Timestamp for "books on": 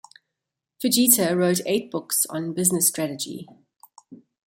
1.91-2.53